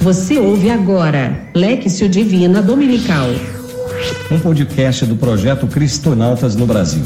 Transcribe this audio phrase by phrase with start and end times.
[0.00, 3.26] Você ouve agora Lexio Divina Dominical.
[4.30, 7.02] Um podcast do projeto Cristonautas no Brasil.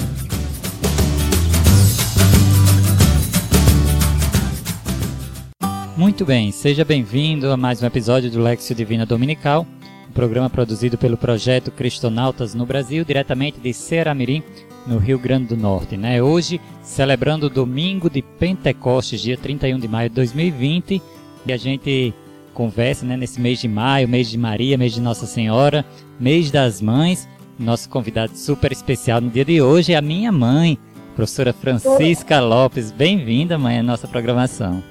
[5.97, 9.67] Muito bem, seja bem-vindo a mais um episódio do Lexio Divina Dominical,
[10.11, 14.43] um programa produzido pelo projeto Cristonautas no Brasil, diretamente de Ceramirim,
[14.87, 15.97] no Rio Grande do Norte.
[15.97, 16.23] Né?
[16.23, 21.01] Hoje, celebrando o domingo de Pentecostes, dia 31 de maio de 2020,
[21.47, 22.15] e a gente
[22.53, 25.85] conversa né, nesse mês de maio, mês de Maria, mês de Nossa Senhora,
[26.19, 27.29] mês das mães.
[27.59, 30.79] Nosso convidado super especial no dia de hoje é a minha mãe,
[31.15, 32.91] professora Francisca Lopes.
[32.91, 34.83] Bem-vinda, mãe, à nossa programação.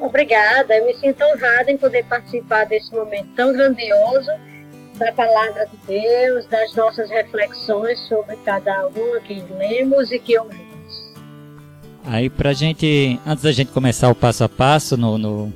[0.00, 4.30] Obrigada, eu me sinto honrada em poder participar desse momento tão grandioso
[4.98, 10.66] da palavra de Deus, das nossas reflexões sobre cada uma que lemos e que ouvimos.
[12.04, 15.52] Aí, pra gente, antes da gente começar o passo a passo no, no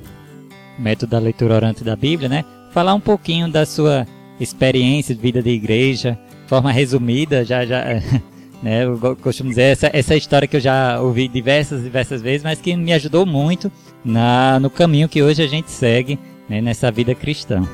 [0.81, 2.43] método da leitura orante da Bíblia, né?
[2.71, 4.05] Falar um pouquinho da sua
[4.39, 7.83] experiência de vida de igreja, forma resumida, já, já,
[8.61, 8.83] né?
[8.83, 12.75] Eu costumo dizer essa, essa história que eu já ouvi diversas, diversas vezes, mas que
[12.75, 13.71] me ajudou muito
[14.03, 16.17] na, no caminho que hoje a gente segue
[16.49, 17.67] né, nessa vida cristã.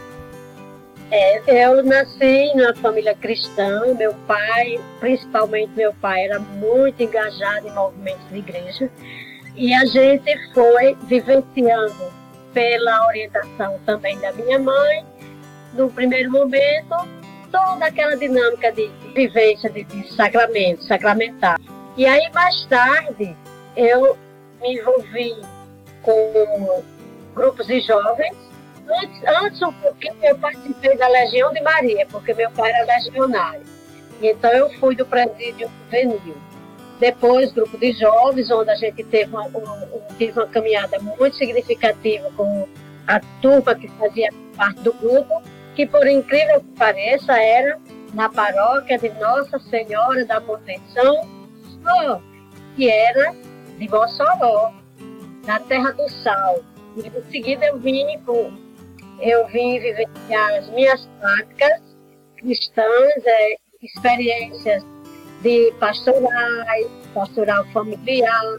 [1.09, 7.71] É, eu nasci numa família cristã, meu pai, principalmente meu pai, era muito engajado em
[7.71, 8.91] movimentos de igreja,
[9.55, 11.95] e a gente foi vivenciando
[12.53, 15.05] pela orientação também da minha mãe,
[15.73, 16.95] no primeiro momento,
[17.51, 21.57] toda aquela dinâmica de vivência de, de sacramento, sacramental.
[21.95, 23.35] E aí, mais tarde,
[23.75, 24.17] eu
[24.61, 25.35] me envolvi
[26.01, 26.83] com
[27.35, 28.35] grupos de jovens.
[28.87, 33.61] Antes, antes um pouquinho, eu participei da Legião de Maria, porque meu pai era legionário.
[34.21, 36.46] Então, eu fui do presídio juvenil.
[36.99, 39.47] Depois, grupo de jovens, onde a gente teve uma,
[40.17, 42.67] teve uma caminhada muito significativa com
[43.05, 45.41] a turma que fazia parte do grupo,
[45.75, 47.79] que, por incrível que pareça, era
[48.13, 51.27] na paróquia de Nossa Senhora da Proteção,
[52.75, 53.33] que era
[53.77, 54.73] de Mossoró,
[55.45, 56.59] na Terra do Sal.
[56.95, 58.05] E em seguida eu vim,
[59.19, 61.81] eu vim vivenciar as minhas práticas
[62.37, 64.83] cristãs, é, experiências
[65.41, 68.57] de pastorais, pastoral familiar.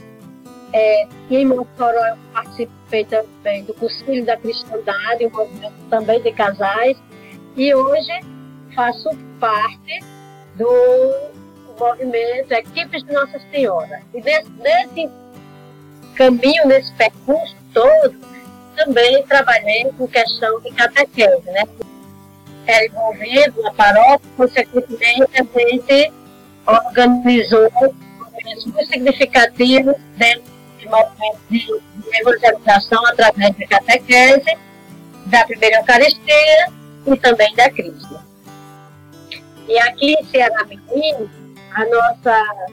[0.72, 6.96] É, em Mossoró eu participei também do Conselho da Cristandade, um movimento também de casais,
[7.56, 8.20] e hoje
[8.74, 9.08] faço
[9.40, 10.04] parte
[10.56, 10.68] do
[11.78, 14.02] movimento Equipes de Nossa Senhora.
[14.12, 15.10] E nesse, nesse
[16.14, 18.14] caminho, nesse percurso todo,
[18.76, 21.64] também trabalhei com questão de catequese, né?
[22.66, 26.12] Era envolvido na paróquia, consequentemente a gente
[26.68, 27.70] organizou
[28.18, 34.58] movimentos muito significativos dentro de movimentos de, de evangelização através da catequese,
[35.26, 36.72] da primeira Eucaristia
[37.06, 38.20] e também da Cristo.
[39.66, 41.30] E aqui em Ceará Menino,
[41.74, 42.66] a nossa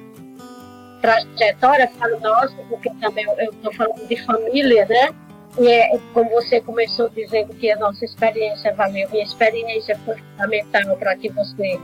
[1.02, 5.10] trajetória, falo nossa, porque também eu estou falando de família, né?
[5.58, 10.98] E é, como você começou dizendo que a nossa experiência valeu, minha experiência foi fundamental
[10.98, 11.80] para que você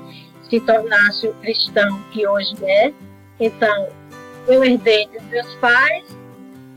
[0.51, 2.93] se tornasse o cristão que hoje é.
[3.39, 3.87] Então,
[4.47, 6.05] eu herdei dos meus pais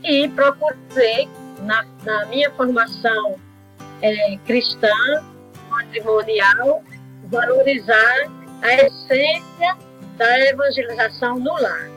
[0.01, 1.27] e procurei,
[1.61, 3.35] na, na minha formação
[4.01, 4.89] é, cristã,
[5.69, 6.81] matrimonial,
[7.25, 8.31] valorizar
[8.61, 9.77] a essência
[10.17, 11.89] da evangelização no lar.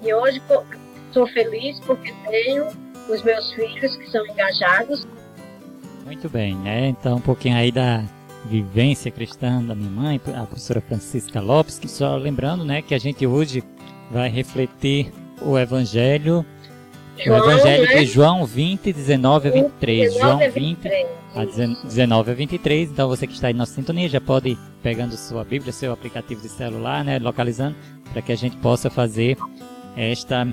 [0.00, 0.40] E hoje
[1.12, 2.68] sou feliz porque tenho
[3.08, 5.06] os meus filhos que são engajados.
[6.06, 6.86] Muito bem, né?
[6.88, 8.02] Então um pouquinho aí da
[8.44, 12.98] vivência cristã da minha mãe, a professora Francisca Lopes, que só lembrando, né, que a
[12.98, 13.62] gente hoje
[14.10, 16.44] vai refletir o Evangelho,
[17.24, 17.94] João, o Evangelho né?
[17.96, 20.12] de João 20, 19 a 23.
[20.12, 20.88] 19 João 20,
[21.34, 21.44] a
[21.84, 22.90] 19 a 23.
[22.90, 25.92] Então você que está aí na nossa sintonia já pode ir pegando sua Bíblia, seu
[25.92, 27.76] aplicativo de celular, né, localizando,
[28.12, 29.36] para que a gente possa fazer
[29.96, 30.46] esta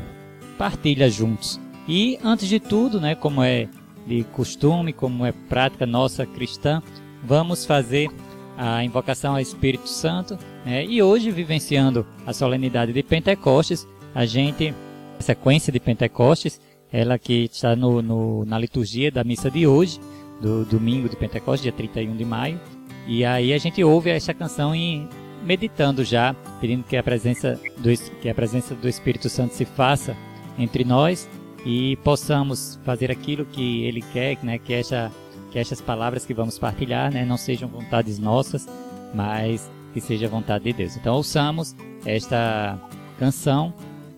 [0.58, 1.60] partilha juntos.
[1.88, 3.68] E antes de tudo, né, como é
[4.06, 6.82] de costume, como é prática nossa cristã,
[7.24, 8.10] vamos fazer
[8.58, 10.38] a invocação ao Espírito Santo.
[10.66, 10.86] Né?
[10.86, 14.74] E hoje, vivenciando a solenidade de Pentecostes, a gente,
[15.18, 16.60] a sequência de Pentecostes,
[16.92, 20.00] ela que está no, no, na liturgia da missa de hoje,
[20.42, 22.60] do domingo de Pentecostes, dia 31 de maio.
[23.08, 25.08] E aí a gente ouve essa canção e
[25.44, 27.90] meditando já, pedindo que a presença do,
[28.22, 30.16] que a presença do Espírito Santo se faça
[30.58, 31.30] entre nós
[31.66, 34.58] e possamos fazer aquilo que Ele quer, né?
[34.58, 35.12] Que essa
[35.52, 38.68] que estas palavras que vamos partilhar né, não sejam vontades nossas,
[39.14, 40.96] mas que seja vontade de Deus.
[40.96, 41.76] Então ouçamos
[42.06, 42.80] esta
[43.18, 43.74] canção,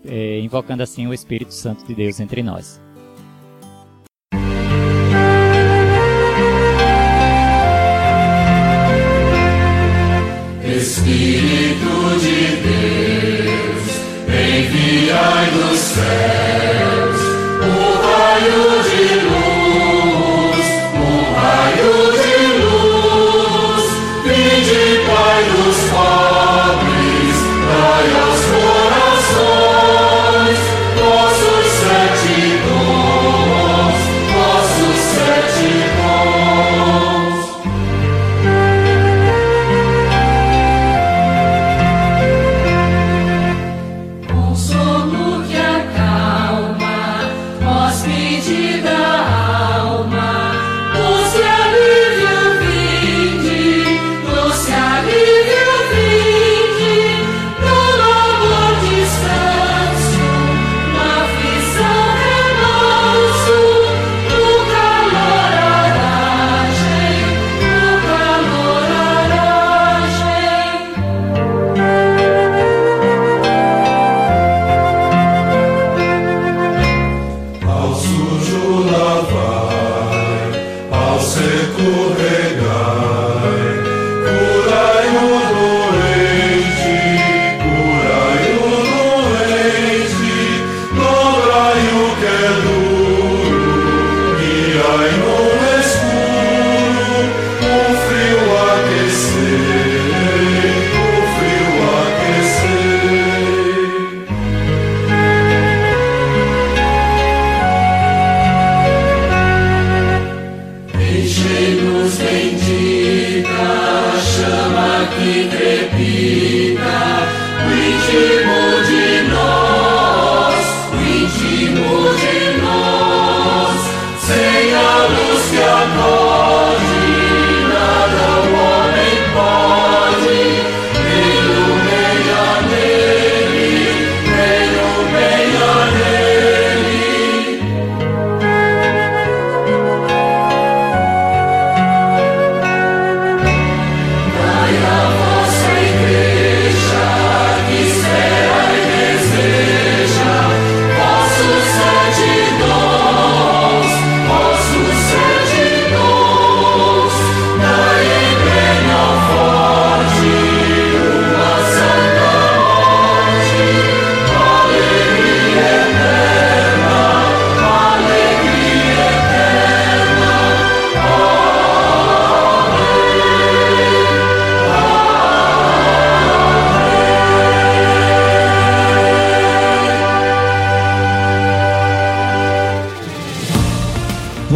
[0.06, 2.81] eh, invocando assim o Espírito Santo de Deus entre nós.
[10.63, 11.41] Espírito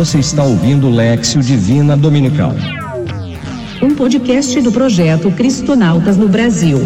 [0.05, 2.51] Você está ouvindo Lexio Divina Dominical.
[3.81, 6.77] Um podcast do projeto Cristonautas no Brasil.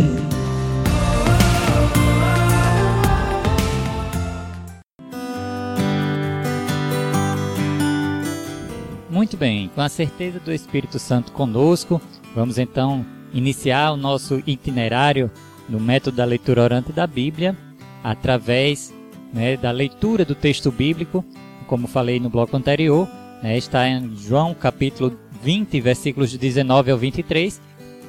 [9.09, 12.01] Muito bem, com a certeza do Espírito Santo conosco,
[12.33, 15.29] vamos então iniciar o nosso itinerário
[15.67, 17.53] no método da leitura orante da Bíblia,
[18.01, 18.93] através
[19.33, 21.25] né, da leitura do texto bíblico
[21.69, 23.07] como falei no bloco anterior,
[23.43, 27.61] né, está em João capítulo 20, versículos de 19 ao 23.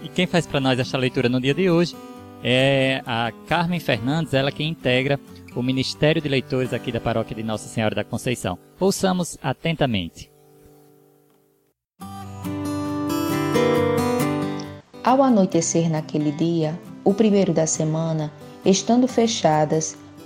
[0.03, 1.95] E quem faz para nós esta leitura no dia de hoje
[2.43, 5.21] é a Carmen Fernandes, ela que integra
[5.55, 8.59] o Ministério de Leitores aqui da Paróquia de Nossa Senhora da Conceição.
[8.81, 10.31] Ouçamos atentamente.
[15.05, 18.33] Ao anoitecer naquele dia, o primeiro da semana,
[18.65, 19.99] estando fechadas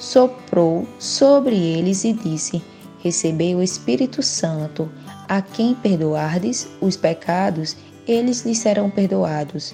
[0.00, 2.60] soprou sobre eles e disse:
[2.98, 4.90] Recebei o Espírito Santo.
[5.28, 7.76] A quem perdoardes os pecados,
[8.08, 9.72] eles lhes serão perdoados.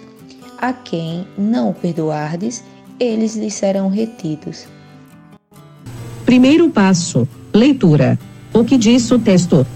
[0.58, 2.62] A quem não perdoardes,
[3.00, 4.66] eles lhes serão retidos.
[6.26, 8.18] Primeiro passo: leitura.
[8.52, 9.66] O que diz o texto?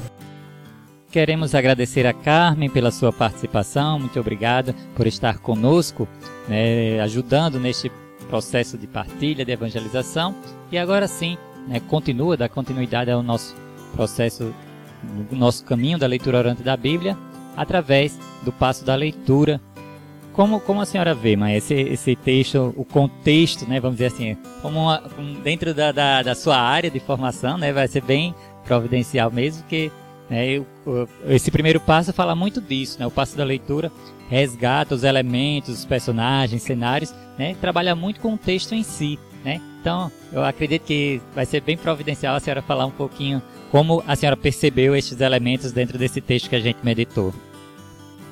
[1.10, 6.06] Queremos agradecer a Carmen pela sua participação, muito obrigada por estar conosco,
[6.48, 7.90] né, ajudando neste
[8.30, 10.34] processo de partilha, de evangelização.
[10.70, 13.56] E agora sim, né, continua, dá continuidade ao nosso
[13.92, 14.54] processo,
[15.30, 17.18] no nosso caminho da leitura orante da Bíblia,
[17.56, 19.60] através do passo da leitura.
[20.32, 24.36] Como, como a senhora vê, mãe, esse, esse texto, o contexto, né, vamos dizer assim,
[24.62, 25.02] como uma,
[25.42, 28.32] dentro da, da, da sua área de formação, né, vai ser bem
[28.64, 29.90] providencial mesmo, que
[30.30, 30.64] né,
[31.26, 33.90] esse primeiro passo fala muito disso, né, o passo da leitura
[34.30, 37.56] resgata os elementos, os personagens, cenários, né?
[37.60, 39.60] Trabalha muito com o texto em si, né?
[39.80, 44.14] Então, eu acredito que vai ser bem providencial a senhora falar um pouquinho como a
[44.14, 47.34] senhora percebeu estes elementos dentro desse texto que a gente meditou.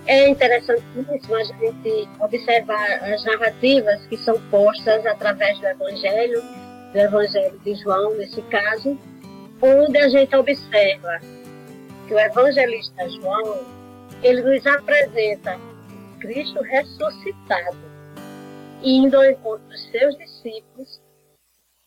[0.07, 6.41] É interessantíssimo a gente observar as narrativas que são postas através do Evangelho,
[6.93, 8.97] do Evangelho de João, nesse caso,
[9.61, 11.21] onde a gente observa
[12.09, 13.67] que o evangelista João
[14.23, 15.61] ele nos apresenta
[16.19, 17.77] Cristo ressuscitado,
[18.83, 21.01] indo ao encontro dos seus discípulos,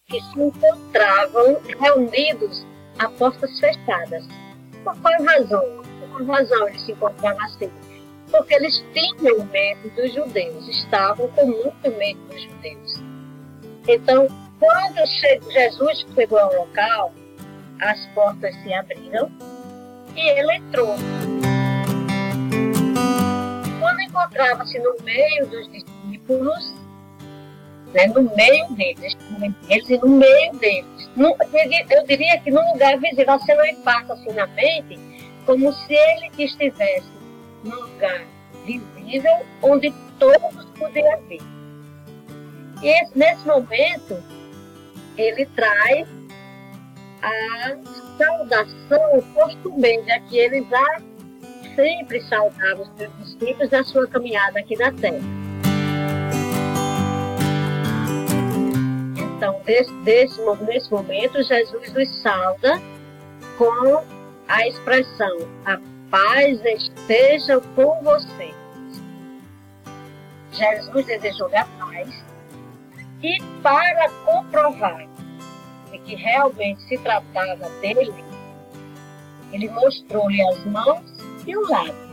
[0.06, 2.66] que se encontravam reunidos
[3.00, 4.24] a portas fechadas.
[4.84, 5.82] Por qual razão?
[6.00, 7.72] Por qual razão eles se encontravam assim?
[8.30, 13.04] Porque eles tinham medo dos judeus, estavam com muito medo dos judeus.
[13.88, 14.28] Então,
[14.60, 17.12] quando Jesus chegou ao local,
[17.80, 19.32] as portas se abriram
[20.16, 20.96] e ele entrou.
[23.80, 26.74] Quando encontrava-se no meio dos discípulos,
[27.94, 29.18] né, no meio deles,
[29.70, 31.10] eles no meio deles,
[31.90, 35.00] eu diria que num lugar visível, você não impacta assim na mente,
[35.46, 37.12] como se ele estivesse
[37.64, 38.26] num lugar
[38.66, 41.42] visível onde todos pudessem ver.
[42.84, 44.24] E nesse momento,
[45.18, 46.08] ele traz
[47.22, 47.78] a
[48.18, 51.02] saudação costumeira que ele já
[51.76, 55.22] sempre saudava os seus discípulos na sua caminhada aqui na Terra.
[59.18, 62.80] Então, desse, desse, nesse momento, Jesus nos sauda
[63.58, 64.04] com
[64.48, 68.54] a expressão: a paz esteja com você.
[70.52, 72.24] Jesus desejou a paz
[73.24, 75.11] e para comprovar
[75.92, 78.14] de que realmente se tratava dele,
[79.52, 81.04] ele mostrou-lhe as mãos
[81.46, 82.12] e o lado.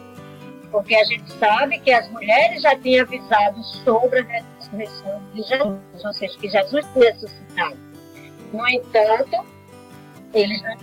[0.70, 6.04] Porque a gente sabe que as mulheres já tinham avisado sobre a ressurreição de Jesus,
[6.04, 7.78] ou seja, que Jesus tinha ressuscitado.
[8.52, 9.46] No entanto,
[10.34, 10.76] eles não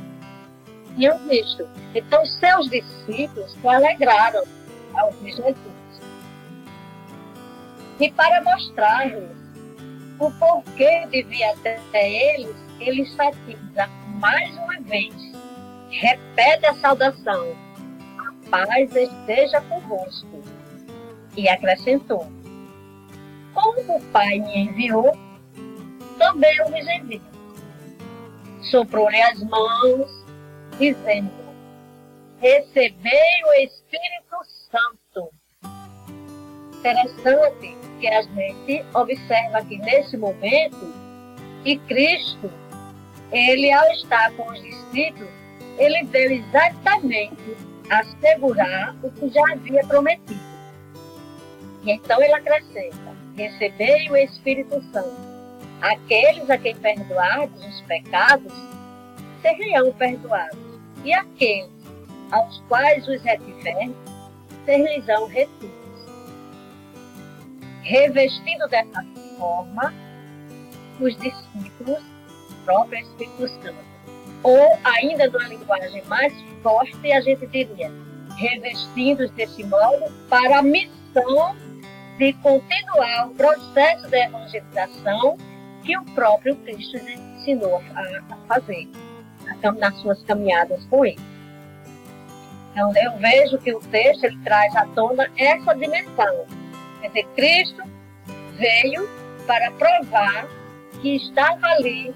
[0.95, 1.67] tinham visto.
[1.93, 4.43] Então, seus discípulos se alegraram
[4.95, 5.55] ao ver Jesus.
[7.99, 9.29] E para mostrar-lhes
[10.19, 13.88] o porquê de vir até eles, ele enfatiza
[14.20, 15.13] mais uma vez,
[15.89, 17.55] repete a saudação,
[18.17, 20.41] a paz esteja convosco.
[21.38, 22.32] E acrescentou,
[23.53, 25.17] como o Pai me enviou,
[26.17, 27.22] também eu vos envio.
[28.62, 30.25] Soprou-lhe as mãos,
[30.79, 31.32] dizendo,
[32.39, 34.38] recebei o Espírito
[34.72, 35.29] Santo.
[36.79, 40.94] Interessante que a gente observa que nesse momento
[41.63, 42.50] que Cristo,
[43.37, 45.29] ele ao estar com os discípulos,
[45.77, 47.57] ele deu exatamente
[47.89, 50.39] assegurar o que já havia prometido.
[51.83, 55.35] E então ele acrescenta: recebei o Espírito Santo.
[55.81, 58.53] Aqueles a quem perdoados os pecados
[59.41, 61.69] serão perdoados, e aqueles
[62.31, 63.91] aos quais os retiver
[64.65, 65.85] serão retidos
[67.85, 69.05] revestido dessa
[69.37, 69.93] forma
[70.99, 72.03] os discípulos
[72.93, 73.95] Espírito Santo.
[74.43, 77.91] Ou, ainda numa linguagem mais forte, a gente diria,
[78.38, 81.55] revestidos desse modo para a missão
[82.17, 85.38] de continuar o processo de evangelização
[85.84, 88.88] que o próprio Cristo ensinou a fazer
[89.77, 91.19] nas suas caminhadas com ele.
[92.72, 96.45] Então, eu vejo que o texto ele traz à tona essa dimensão
[97.05, 97.84] Quer dizer, Cristo
[98.57, 99.07] veio
[99.45, 100.48] para provar
[101.01, 102.13] que estava ali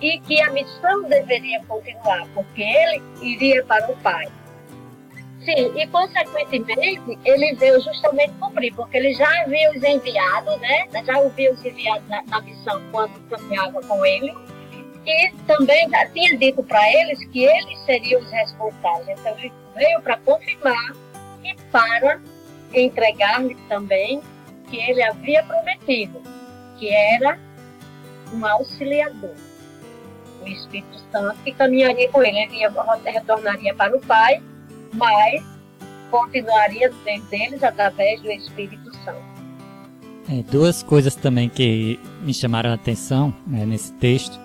[0.00, 4.28] e que a missão deveria continuar, porque ele iria para o Pai.
[5.44, 10.86] Sim, e consequentemente ele veio justamente cumprir, porque ele já havia os enviado, né?
[11.04, 14.34] Já havia os enviados na, na missão quando caminhava com ele,
[15.06, 19.18] e também já tinha dito para eles que eles seriam os responsáveis.
[19.18, 20.94] Então ele veio para confirmar
[21.42, 22.20] e para
[22.74, 24.20] entregar-lhe também
[24.68, 26.20] que ele havia prometido,
[26.78, 27.38] que era
[28.32, 29.34] um auxiliador,
[30.42, 32.38] o Espírito Santo, que caminharia com ele.
[32.38, 32.66] Ele
[33.04, 34.42] retornaria para o Pai,
[34.92, 35.42] mas
[36.10, 39.30] continuaria dentro deles através do Espírito Santo.
[40.28, 44.38] É, duas coisas também que me chamaram a atenção né, nesse texto.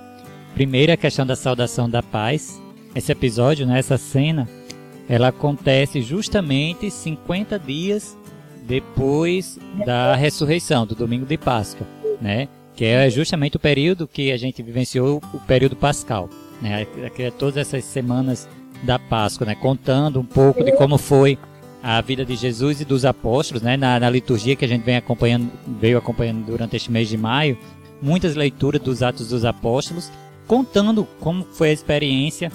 [0.54, 2.62] Primeiro, a questão da saudação da paz.
[2.96, 4.48] Esse episódio, né, essa cena,
[5.10, 8.18] ela acontece justamente 50 dias
[8.64, 11.86] depois da ressurreição, do domingo de Páscoa,
[12.20, 12.48] né?
[12.76, 16.30] Que é justamente o período que a gente vivenciou, o período pascal,
[16.62, 16.86] né?
[17.18, 18.48] É todas essas semanas
[18.84, 19.56] da Páscoa, né?
[19.56, 21.38] Contando um pouco de como foi
[21.82, 23.78] a vida de Jesus e dos apóstolos, né?
[23.78, 27.58] Na, na liturgia que a gente vem acompanhando, veio acompanhando durante este mês de maio,
[28.02, 30.12] muitas leituras dos Atos dos Apóstolos,
[30.48, 32.52] contando como foi a experiência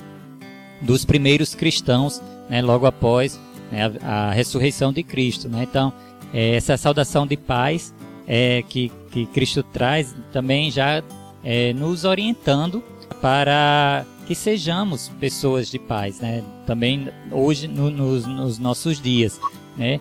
[0.81, 3.39] dos primeiros cristãos né, logo após
[3.71, 5.49] né, a, a, ressurreição de Cristo.
[5.49, 5.63] Né?
[5.63, 5.93] Então,
[6.33, 7.95] é, essa saudação de paz
[8.27, 11.03] é, que, que Cristo traz também já
[11.43, 12.83] é, nos orientando
[13.21, 16.43] para que sejamos pessoas de paz, né?
[16.67, 19.41] também hoje no, nos, nos nossos dias.
[19.77, 20.01] Né?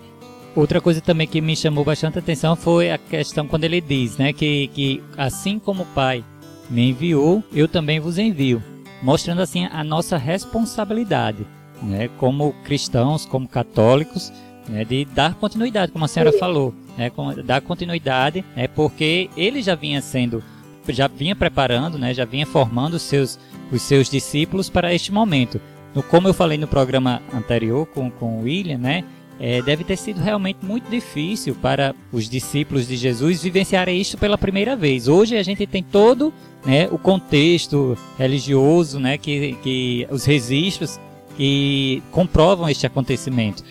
[0.55, 4.33] Outra coisa também que me chamou bastante atenção foi a questão quando ele diz né,
[4.33, 6.23] que, que assim como o Pai
[6.69, 8.61] me enviou, eu também vos envio,
[9.01, 11.45] mostrando assim a nossa responsabilidade
[11.81, 14.31] né, como cristãos, como católicos,
[14.67, 17.11] né, de dar continuidade, como a senhora falou, né,
[17.45, 20.43] dar continuidade, né, porque ele já vinha sendo,
[20.89, 23.39] já vinha preparando, né, já vinha formando os seus,
[23.71, 25.61] os seus discípulos para este momento.
[25.95, 29.05] no, como eu falei no programa anterior com, com o William, né?
[29.41, 34.37] É, deve ter sido realmente muito difícil para os discípulos de Jesus vivenciarem isto pela
[34.37, 35.07] primeira vez.
[35.07, 36.33] Hoje a gente tem todo
[36.65, 40.99] né, o contexto religioso, né, que, que os registros
[41.37, 43.63] que comprovam este acontecimento.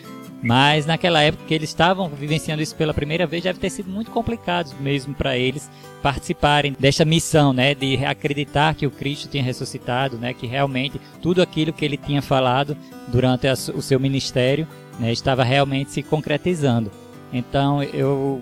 [0.42, 4.10] Mas naquela época que eles estavam vivenciando isso pela primeira vez, deve ter sido muito
[4.10, 5.68] complicado mesmo para eles
[6.00, 11.42] participarem desta missão, né, de acreditar que o Cristo tinha ressuscitado, né, que realmente tudo
[11.42, 12.76] aquilo que ele tinha falado
[13.08, 14.66] durante a, o seu ministério,
[15.00, 16.90] né, estava realmente se concretizando.
[17.32, 18.40] Então eu,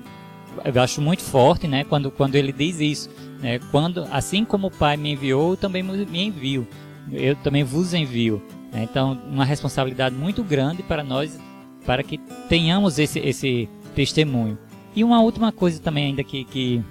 [0.65, 3.11] eu acho muito forte, né, quando quando ele diz isso,
[3.41, 6.69] né, quando assim como o Pai me enviou, eu também me envio,
[7.11, 8.43] eu também vos envio.
[8.75, 11.46] Então uma responsabilidade muito grande para nós
[11.87, 14.59] para que tenhamos esse, esse testemunho.
[14.95, 16.83] E uma última coisa também ainda que, que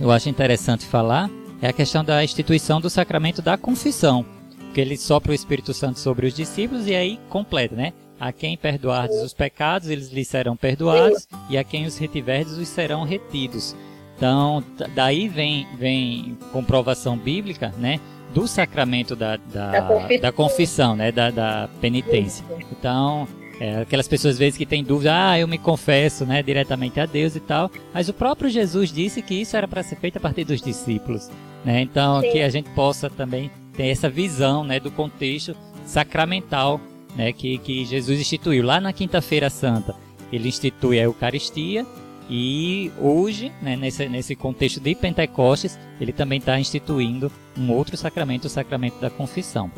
[0.00, 4.24] eu acho interessante falar é a questão da instituição do sacramento da confissão,
[4.58, 7.92] porque ele sopra o Espírito Santo sobre os discípulos e aí completa, né?
[8.18, 12.68] A quem perdoardes os pecados, eles lhes serão perdoados, e a quem os retiverdes, os
[12.68, 13.76] serão retidos.
[14.16, 18.00] Então, daí vem, vem comprovação bíblica, né?
[18.32, 21.12] Do sacramento da, da, da confissão, da confissão né?
[21.12, 22.44] Da, da penitência.
[22.70, 27.00] Então, é, aquelas pessoas às vezes que têm dúvida, ah, eu me confesso, né, diretamente
[27.00, 27.70] a Deus e tal.
[27.92, 31.30] Mas o próprio Jesus disse que isso era para ser feito a partir dos discípulos,
[31.64, 31.80] né?
[31.80, 32.32] Então Sim.
[32.32, 36.80] que a gente possa também ter essa visão, né, do contexto sacramental,
[37.14, 39.94] né, que que Jesus instituiu lá na Quinta-feira Santa.
[40.32, 41.86] Ele institui a Eucaristia
[42.28, 48.46] e hoje, né, nesse, nesse contexto de Pentecostes, ele também está instituindo um outro sacramento,
[48.46, 49.70] o sacramento da confissão.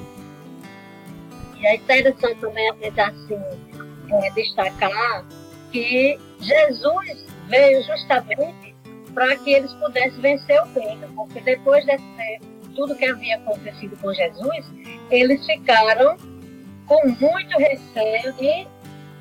[1.59, 3.41] E é interessante também a gente assim,
[4.11, 5.25] é, destacar
[5.73, 8.75] que Jesus veio justamente
[9.13, 11.99] para que eles pudessem vencer o medo, porque depois de
[12.75, 14.67] tudo que havia acontecido com Jesus,
[15.11, 16.17] eles ficaram
[16.87, 18.67] com muito receio de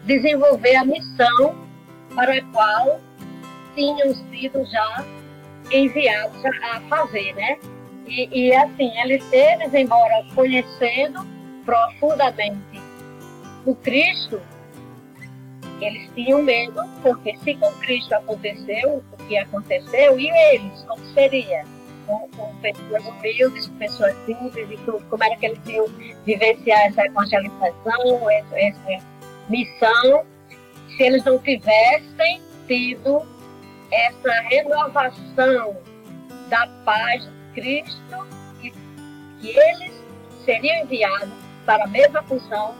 [0.05, 1.55] desenvolver a missão
[2.13, 3.01] para a qual
[3.75, 5.05] tinham sido já
[5.71, 7.57] enviados a fazer, né?
[8.05, 11.25] E, e assim, eles, eles, embora conhecendo
[11.67, 12.81] profundamente
[13.65, 14.39] o Cristo,
[15.81, 21.65] eles tinham medo, porque se com Cristo aconteceu o que aconteceu, e eles, como seria?
[22.05, 25.85] Com, com pessoas humildes, com pessoas simples e tudo, como era que eles iam
[26.25, 29.05] vivenciar essa evangelização, essa, essa
[29.49, 30.25] missão,
[30.95, 33.27] se eles não tivessem tido
[33.91, 35.75] essa renovação
[36.47, 38.27] da paz de Cristo,
[38.61, 38.71] que,
[39.41, 39.93] que eles
[40.45, 42.73] seriam enviados para a mesma função,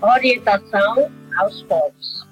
[0.00, 2.26] orientação aos povos.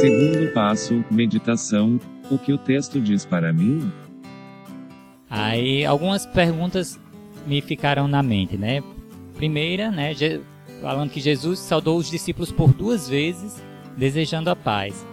[0.00, 2.00] Segundo passo, meditação.
[2.30, 3.90] O que o texto diz para mim?
[5.30, 7.00] Aí algumas perguntas
[7.46, 8.82] me ficaram na mente, né?
[9.34, 10.12] Primeira, né,
[10.82, 13.62] falando que Jesus saudou os discípulos por duas vezes,
[13.96, 15.06] desejando a paz.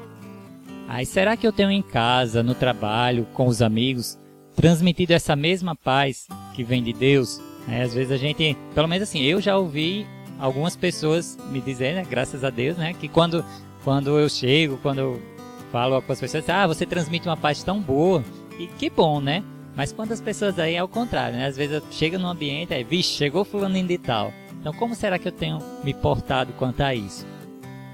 [0.90, 4.20] Aí será que eu tenho em casa, no trabalho, com os amigos,
[4.56, 7.40] transmitido essa mesma paz que vem de Deus?
[7.68, 10.06] É, às vezes a gente, pelo menos assim, eu já ouvi
[10.40, 13.44] algumas pessoas me dizerem, né, graças a Deus, né, que quando
[13.84, 15.22] quando eu chego, quando eu
[15.72, 18.24] falo com as pessoas, ah, você transmite uma paz tão boa,
[18.58, 19.44] e que bom, né?
[19.76, 21.46] Mas quantas pessoas aí é o contrário, né?
[21.46, 24.34] Às vezes eu chego num ambiente, aí, vixe, chegou fulano de tal.
[24.60, 27.28] Então como será que eu tenho me portado quanto a isso?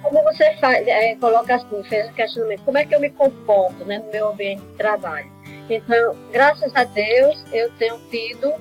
[0.02, 3.84] Como você faz, é, coloca assim, fez o questionamento, como é que eu me comporto
[3.84, 5.30] né, no meu ambiente de trabalho?
[5.70, 8.54] Então, graças a Deus, eu tenho tido,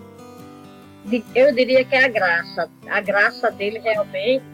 [1.34, 4.44] eu diria que é a graça, a graça dele realmente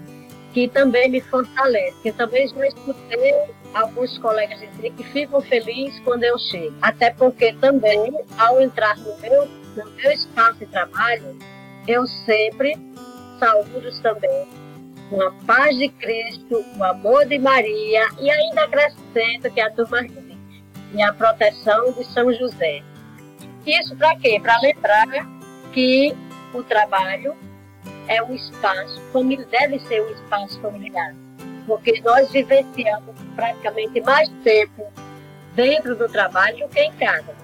[0.57, 3.35] que também me fortalece, que também já escutei
[3.75, 6.75] alguns colegas dizer que ficam felizes quando eu chego.
[6.81, 11.37] Até porque também, ao entrar no meu, no meu espaço de trabalho,
[11.87, 12.75] eu sempre
[13.39, 14.47] saúdo também
[15.11, 20.03] com a paz de Cristo, o amor de Maria e ainda acrescento que a turma
[20.03, 20.39] diz,
[20.95, 22.83] e a proteção de São José.
[23.67, 24.41] Isso para quê?
[24.41, 25.07] Para lembrar
[25.75, 26.17] que
[26.59, 27.37] o trabalho
[28.09, 29.01] é um espaço,
[29.51, 31.15] deve ser um espaço familiar,
[31.67, 34.87] porque nós vivenciamos praticamente mais tempo
[35.55, 37.35] dentro do trabalho do que em casa.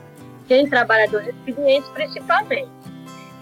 [0.47, 2.71] Quem trabalha dos expedientes, principalmente.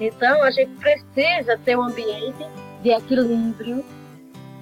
[0.00, 2.46] Então, a gente precisa ter um ambiente
[2.82, 3.84] de equilíbrio,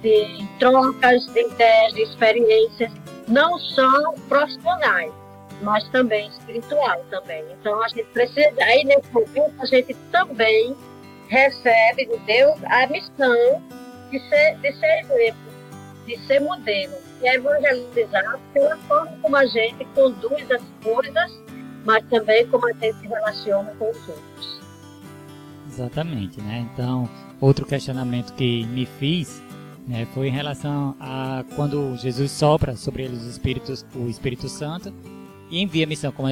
[0.01, 2.91] de trocas de ideias, de experiências,
[3.27, 5.11] não só profissionais,
[5.61, 7.43] mas também espiritual também.
[7.59, 10.75] Então, a gente precisa, aí nesse momento, a gente também
[11.29, 13.61] recebe de Deus a missão
[14.11, 15.51] de ser, de ser exemplo,
[16.05, 21.39] de ser modelo, e é evangelizar pela forma como a gente conduz as coisas,
[21.85, 24.59] mas também como a gente se relaciona com os outros.
[25.67, 26.67] Exatamente, né?
[26.73, 27.07] Então,
[27.39, 29.41] outro questionamento que me fiz
[29.87, 34.91] né, foi em relação a quando Jesus sopra sobre eles o Espírito, o Espírito Santo
[35.49, 36.29] e envia missão, como,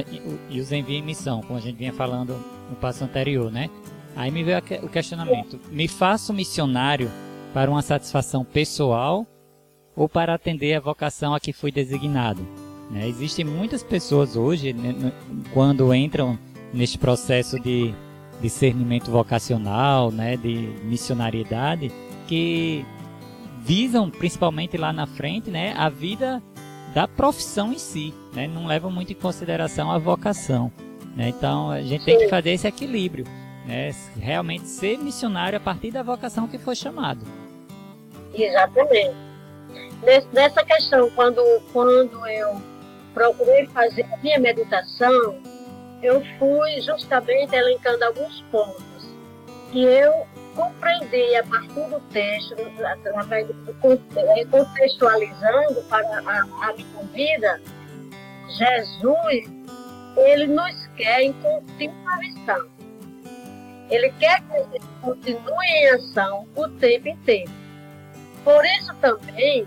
[0.50, 2.36] e os envia em missão, como a gente vinha falando
[2.68, 3.70] no passo anterior, né?
[4.16, 7.10] Aí me veio o questionamento: me faço missionário
[7.52, 9.26] para uma satisfação pessoal
[9.96, 12.46] ou para atender a vocação a que fui designado?
[12.90, 13.08] Né?
[13.08, 15.12] Existem muitas pessoas hoje, né,
[15.52, 16.38] quando entram
[16.72, 17.94] neste processo de
[18.40, 21.90] discernimento vocacional, né, de missionariedade,
[22.26, 22.84] que
[23.62, 26.42] visam principalmente lá na frente, né, a vida
[26.94, 30.72] da profissão em si, né, não levam muito em consideração a vocação.
[31.16, 31.28] Né?
[31.28, 33.26] Então a gente tem que fazer esse equilíbrio,
[33.68, 37.20] né, realmente ser missionário a partir da vocação que foi chamado.
[38.34, 39.14] Exatamente.
[40.32, 42.62] Nessa questão, quando, quando eu
[43.12, 45.38] procurei fazer a minha meditação,
[46.02, 49.06] eu fui justamente elencando alguns pontos
[49.70, 53.54] que eu compreendi a partir do texto, através do,
[54.16, 57.60] é, contextualizando para a, a minha vida,
[58.48, 59.44] Jesus,
[60.16, 62.77] ele nos quer em contínua missão.
[63.90, 67.50] Ele quer que gente continue em ação o tempo inteiro.
[68.44, 69.66] Por isso também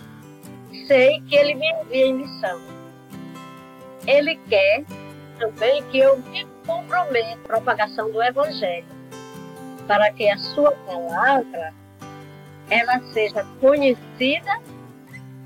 [0.87, 2.61] sei que ele me envia em missão.
[4.05, 4.83] Ele quer
[5.39, 8.85] também que eu me comprometa com a propagação do Evangelho,
[9.87, 11.73] para que a sua palavra
[12.69, 14.59] ela seja conhecida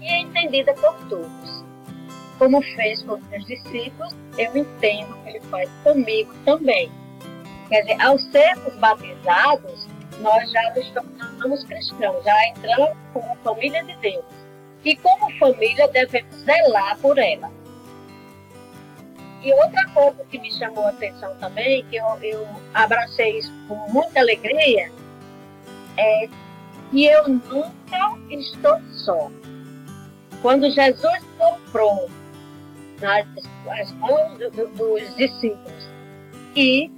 [0.02, 1.66] e entendida por todos.
[2.38, 6.92] Como fez com os meus discípulos, eu entendo que ele faz comigo também.
[7.70, 9.88] Quer dizer, ao sermos batizados,
[10.20, 14.26] nós já nos tornamos cristãos, já entramos como família de Deus.
[14.84, 17.52] E como família devemos zelar por ela.
[19.42, 23.76] E outra coisa que me chamou a atenção também, que eu, eu abracei isso com
[23.92, 24.92] muita alegria,
[25.98, 26.30] é
[26.92, 29.32] que eu nunca estou só.
[30.42, 32.10] Quando Jesus comprou
[33.02, 33.26] nas,
[33.80, 35.90] as mãos do, do, dos discípulos
[36.56, 36.92] e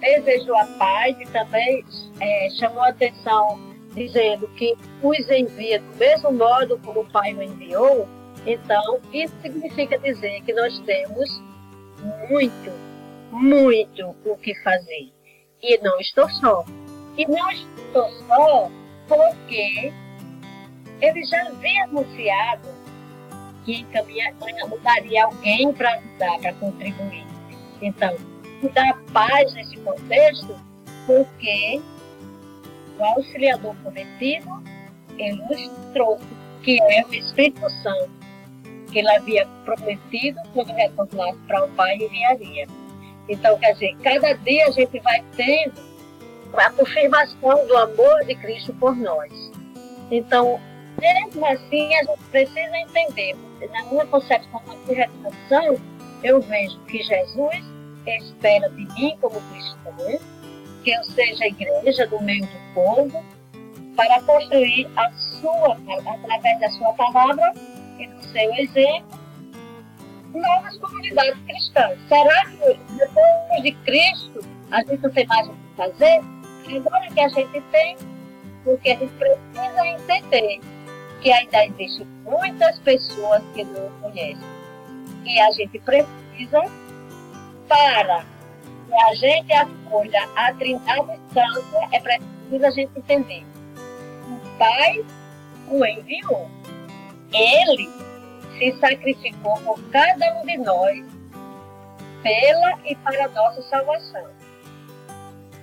[0.00, 1.84] desejou a paz e também
[2.20, 3.60] é, chamou a atenção
[3.94, 8.08] dizendo que os envia do mesmo modo como o Pai o enviou,
[8.46, 11.42] então, isso significa dizer que nós temos
[12.28, 12.72] muito,
[13.30, 15.12] muito o que fazer.
[15.62, 16.64] E não estou só.
[17.18, 18.70] E não estou só
[19.06, 19.92] porque
[21.00, 22.68] ele já havia anunciado
[23.64, 23.84] que
[24.68, 27.26] mudaria alguém para ajudar, para contribuir.
[27.82, 28.16] Então,
[28.68, 30.54] dar paz nesse contexto,
[31.06, 31.80] porque
[32.98, 34.62] o auxiliador prometido,
[35.92, 36.26] trouxe,
[36.62, 38.10] que é o Espírito Santo,
[38.90, 42.66] que ele havia prometido quando retornasse para o Pai enviaria.
[43.28, 45.80] Então, quer dizer, cada dia a gente vai tendo
[46.54, 49.32] a confirmação do amor de Cristo por nós.
[50.10, 50.60] Então,
[51.00, 53.36] mesmo assim, a gente precisa entender,
[53.72, 55.80] na minha concepção da redenção,
[56.22, 57.64] eu vejo que Jesus
[58.06, 60.20] espera de mim como cristão,
[60.82, 63.24] que eu seja a igreja do meio do povo,
[63.96, 67.52] para construir a sua, através da sua palavra,
[67.98, 69.20] e do seu exemplo,
[70.34, 71.98] novas comunidades cristãs.
[72.08, 76.20] Será que depois de Cristo a gente não tem mais o que fazer?
[76.76, 77.96] Agora que a gente tem,
[78.64, 80.60] porque a gente precisa entender
[81.20, 84.48] que ainda existem muitas pessoas que não conhecem.
[85.24, 86.62] E a gente precisa,
[87.70, 88.24] para
[88.86, 93.46] que a gente acolha a Trindade Santa, é preciso a gente entender.
[94.28, 95.06] O Pai
[95.70, 96.50] o enviou
[97.32, 97.88] ele
[98.58, 101.04] se sacrificou por cada um de nós,
[102.22, 104.26] pela e para a nossa salvação.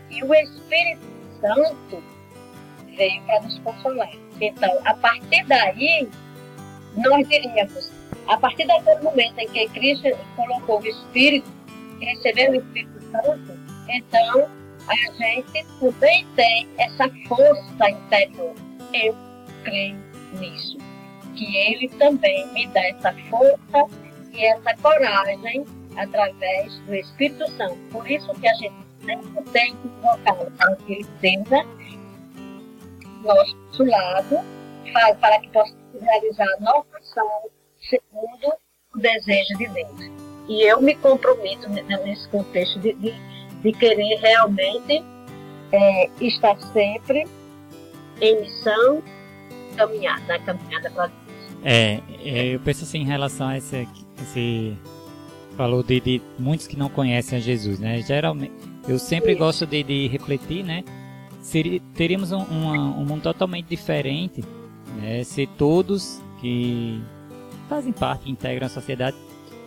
[0.09, 1.05] E o Espírito
[1.41, 2.03] Santo
[2.95, 4.09] veio para nos consolar.
[4.39, 6.09] Então, a partir daí,
[6.95, 7.91] nós diríamos,
[8.27, 11.56] a partir daquele momento em que Cristo colocou o Espírito,
[11.99, 14.49] recebeu o Espírito Santo, então
[14.87, 18.53] a gente também tem essa força interior.
[18.93, 19.15] Eu
[19.63, 19.97] creio
[20.33, 20.77] nisso
[21.35, 23.85] que Ele também me dá essa força
[24.33, 27.77] e essa coragem através do Espírito Santo.
[27.91, 31.65] Por isso que a gente sempre tem que colocar para que Ele esteja
[33.23, 34.37] nosso lado,
[35.19, 37.49] para que possa realizar a nossa ação
[37.89, 38.53] segundo
[38.95, 40.26] o desejo de Deus.
[40.47, 43.13] E eu me comprometo nesse contexto de, de,
[43.61, 45.03] de querer realmente
[45.71, 47.25] é, estar sempre
[48.21, 49.03] em missão,
[49.75, 51.17] caminhar, na caminhada para Deus.
[51.63, 53.87] É, é, eu penso assim em relação a esse,
[54.21, 54.77] esse
[55.57, 58.01] falou de, de, muitos que não conhecem a Jesus, né?
[58.01, 58.53] Geralmente,
[58.87, 59.39] eu sempre Isso.
[59.39, 60.83] gosto de, de refletir, né?
[61.41, 64.43] Seria, teríamos um, uma- um mundo totalmente diferente
[64.97, 67.01] né, se todos que
[67.69, 69.15] fazem parte, integram a sociedade,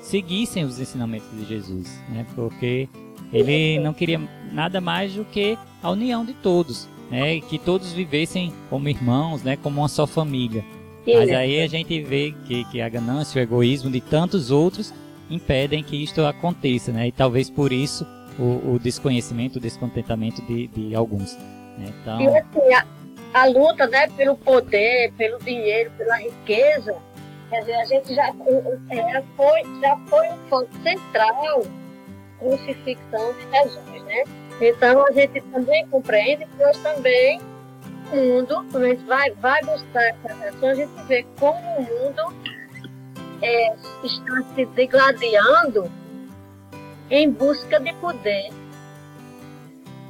[0.01, 2.27] seguissem os ensinamentos de Jesus, né?
[2.35, 2.89] Porque
[3.33, 4.21] ele não queria
[4.53, 7.41] nada mais do que a união de todos, né?
[7.41, 9.57] Que todos vivessem como irmãos, né?
[9.57, 10.65] Como uma só família.
[11.07, 11.37] Mas Isso.
[11.37, 14.93] aí a gente vê que, que a ganância, o egoísmo de tantos outros
[15.31, 17.09] impedem que isto aconteça, né?
[17.09, 18.07] E talvez por isso
[18.39, 21.37] o, o desconhecimento, o descontentamento de, de alguns.
[21.79, 21.93] Né?
[22.03, 22.85] Então, E assim, a,
[23.35, 26.95] a luta né, pelo poder, pelo dinheiro, pela riqueza,
[27.51, 31.63] quer dizer, a gente já, é, foi, já foi um ponto central
[32.39, 34.25] crucifixão de Jesus, né?
[34.61, 37.41] Então a gente também compreende que nós também,
[38.13, 41.83] o mundo, quando a gente vai, vai buscar essa questão, a gente vê como o
[41.83, 42.35] mundo
[43.43, 45.91] é, está se degladiando
[47.11, 48.51] em busca de poder,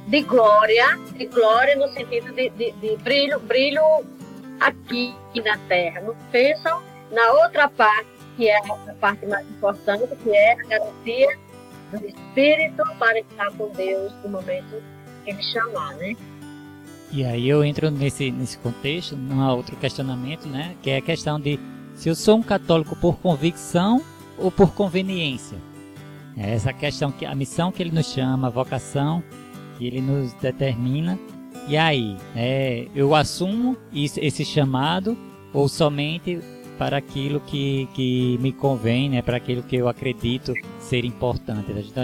[0.07, 3.83] de glória, de glória no sentido de, de, de brilho, brilho
[4.59, 6.01] aqui na Terra.
[6.01, 11.37] Não pensam na outra parte, que é a parte mais importante, que é a garantia
[11.91, 14.81] do Espírito para estar com Deus no momento
[15.23, 16.15] que Ele chamar, né?
[17.11, 20.75] E aí eu entro nesse, nesse contexto, num outro questionamento, né?
[20.81, 21.59] Que é a questão de
[21.95, 24.01] se eu sou um católico por convicção
[24.37, 25.57] ou por conveniência.
[26.37, 29.21] É essa questão, que a missão que ele nos chama, a vocação
[29.77, 31.19] que ele nos determina.
[31.67, 35.17] E aí, é, eu assumo isso- esse chamado
[35.53, 36.39] ou somente
[36.81, 39.21] para aquilo que, que me convém, né?
[39.21, 41.71] Para aquilo que eu acredito ser importante.
[41.71, 42.03] Então,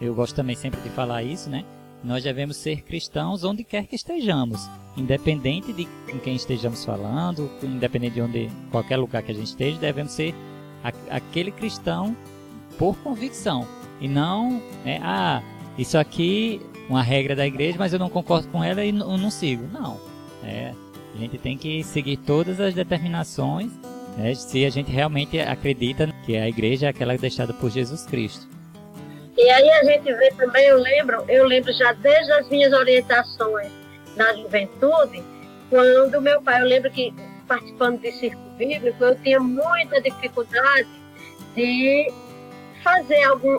[0.00, 1.64] eu gosto também sempre de falar isso, né?
[2.02, 8.14] Nós devemos ser cristãos onde quer que estejamos, independente de com quem estejamos falando, independente
[8.14, 10.34] de onde qualquer lugar que a gente esteja, devemos ser
[11.08, 12.16] aquele cristão
[12.76, 13.68] por convicção
[14.00, 15.40] e não, né, ah,
[15.78, 19.16] isso aqui uma regra da igreja, mas eu não concordo com ela e n- eu
[19.16, 19.64] não sigo.
[19.72, 19.96] Não,
[20.42, 20.74] é,
[21.14, 23.70] a gente tem que seguir todas as determinações,
[24.18, 28.48] né, se a gente realmente acredita que a igreja é aquela deixada por Jesus Cristo.
[29.36, 33.70] E aí a gente vê também, eu lembro, eu lembro já desde as minhas orientações
[34.16, 35.22] na juventude,
[35.70, 37.14] quando meu pai, eu lembro que
[37.46, 40.88] participando de círculo bíblico, eu tinha muita dificuldade
[41.54, 42.12] de
[42.82, 43.58] fazer algum,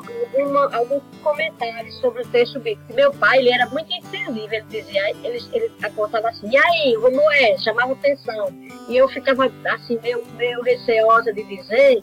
[0.73, 2.93] algum comentário sobre o texto bíblico.
[2.93, 7.31] Meu pai, ele era muito incisivo, ele dizia, ele, ele apontava assim, e aí, como
[7.31, 7.57] é?
[7.57, 8.47] Chamava atenção.
[8.87, 12.01] E eu ficava assim, meio, meio receosa de dizer,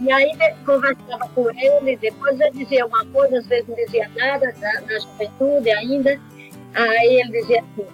[0.00, 0.30] e aí
[0.64, 4.98] conversava com ele, depois ele dizia uma coisa, às vezes não dizia nada, na, na
[4.98, 6.20] juventude ainda.
[6.74, 7.86] Aí ele dizia assim,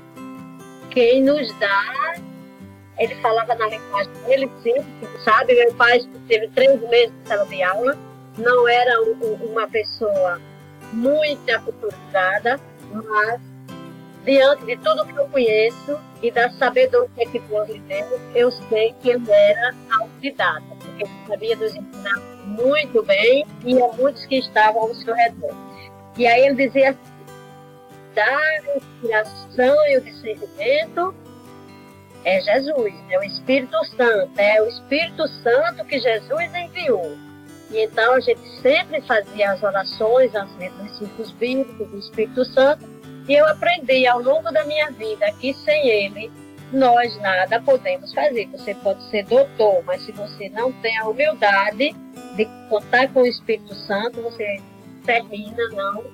[0.90, 2.14] quem nos dá,
[2.98, 4.84] ele falava na linguagem dele, sempre,
[5.24, 5.54] sabe?
[5.54, 7.98] Meu pai teve três meses de sala de aula,
[8.36, 10.40] não era um- um- uma pessoa
[10.92, 12.60] muito aculturizada,
[12.92, 13.40] mas
[14.24, 18.94] diante de tudo que eu conheço e da sabedoria que Deus lhe deu, eu sei
[19.00, 24.38] que ele era autodidata, porque ele sabia nos ensinar muito bem e a muitos que
[24.38, 25.54] estavam ao seu redor.
[26.16, 27.14] E aí ele dizia assim,
[28.14, 31.14] da inspiração e o discernimento
[32.24, 37.16] é Jesus, é o Espírito Santo, é o Espírito Santo que Jesus enviou.
[37.70, 42.84] E então a gente sempre fazia as orações, as letras círculos bíblicos do Espírito Santo,
[43.28, 46.30] e eu aprendi ao longo da minha vida que sem ele
[46.72, 48.46] nós nada podemos fazer.
[48.48, 51.94] Você pode ser doutor, mas se você não tem a humildade
[52.36, 54.60] de contar com o Espírito Santo, você
[55.04, 56.04] termina não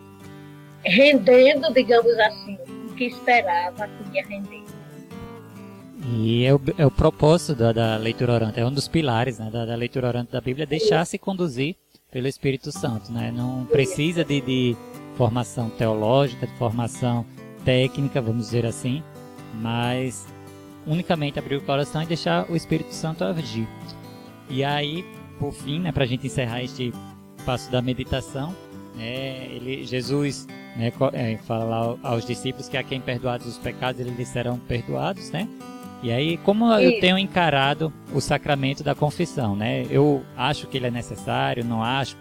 [0.84, 2.58] rendendo, digamos assim,
[2.88, 4.60] o que esperava que ia render.
[6.12, 9.51] E é o, é o propósito da, da leitura orante, é um dos pilares né,
[9.51, 11.77] da, da leitura orante da Bíblia, deixar-se conduzir
[12.11, 13.12] pelo Espírito Santo.
[13.12, 13.31] Né?
[13.35, 14.77] Não precisa de, de
[15.16, 17.25] formação teológica, de formação
[17.64, 19.03] técnica, vamos dizer assim,
[19.55, 20.27] mas
[20.87, 23.68] unicamente abrir o coração e deixar o Espírito Santo agir.
[24.49, 25.05] E aí,
[25.38, 26.92] por fim, né, para a gente encerrar este
[27.44, 28.55] passo da meditação,
[28.96, 30.46] né, ele, Jesus
[30.77, 35.31] né, é, fala ao- aos discípulos que a quem perdoados os pecados, eles serão perdoados,
[35.31, 35.46] né?
[36.02, 37.00] E aí, como eu Isso.
[37.00, 39.86] tenho encarado o sacramento da confissão, né?
[39.90, 42.16] Eu acho que ele é necessário, não acho.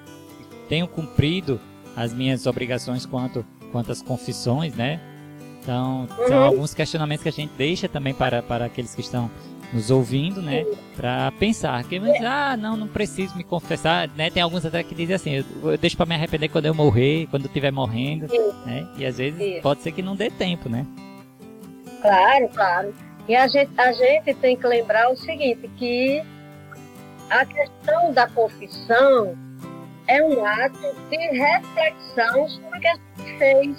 [0.68, 1.60] Tenho cumprido
[1.96, 5.00] as minhas obrigações quanto, quanto às confissões, né?
[5.62, 6.44] Então, são Uhum.
[6.44, 9.30] alguns questionamentos que a gente deixa também para, para aqueles que estão
[9.72, 10.66] nos ouvindo, né?
[10.96, 11.82] Para pensar.
[11.86, 14.30] Que, mas, ah, não, não preciso me confessar, né?
[14.30, 17.28] Tem alguns até que dizem assim, eu, eu deixo para me arrepender quando eu morrer,
[17.30, 18.56] quando eu estiver morrendo, Isso.
[18.66, 18.86] né?
[18.98, 19.62] E às vezes Isso.
[19.62, 20.86] pode ser que não dê tempo, né?
[22.02, 22.94] Claro, claro.
[23.30, 26.24] E a gente, a gente tem que lembrar o seguinte, que
[27.30, 29.38] a questão da confissão
[30.08, 33.78] é um ato de reflexão sobre o que a gente fez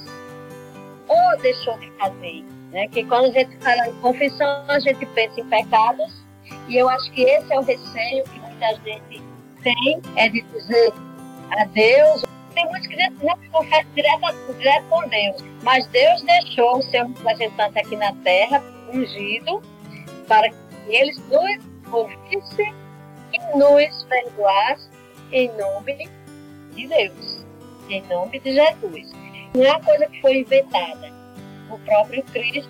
[1.09, 2.45] ou deixou de fazer.
[2.71, 2.87] Né?
[2.87, 6.23] Que quando a gente fala em confissão, a gente pensa em pecados,
[6.69, 9.21] e eu acho que esse é o receio que muita gente
[9.65, 10.93] tem, é de dizer
[11.59, 12.25] a Deus.
[12.55, 17.81] Tem muitos que não confessam direto, direto com Deus, mas Deus deixou o seu representante
[17.81, 19.63] aqui na terra, ungido,
[20.27, 20.57] para que
[20.89, 22.75] eles nos ouvissem
[23.33, 24.89] e nos perdoasse
[25.33, 26.09] em nome
[26.75, 27.45] de Deus,
[27.89, 29.13] em nome de Jesus.
[29.55, 31.13] Não é uma coisa que foi inventada.
[31.71, 32.69] O próprio Cristo,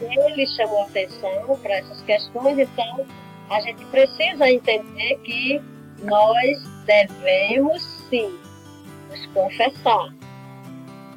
[0.00, 3.06] ele chamou atenção para essas questões, então
[3.50, 5.62] a gente precisa entender que
[6.02, 8.38] nós devemos sim
[9.10, 10.14] nos confessar.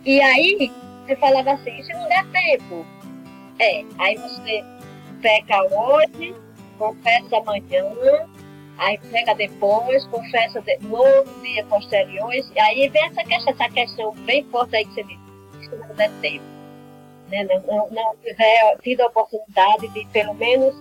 [0.05, 0.71] E aí,
[1.05, 2.85] você falava assim, se não der tempo,
[3.59, 4.63] é, aí você
[5.21, 6.35] peca hoje,
[6.77, 7.85] confessa amanhã,
[8.77, 11.03] aí pega depois, confessa de, no
[11.41, 15.69] dia posterior, e aí vem essa questão, essa questão bem forte aí que você disse,
[15.69, 16.45] se não der tempo.
[17.29, 17.43] Né?
[17.43, 20.75] Não, não, não tiver tido a oportunidade de pelo menos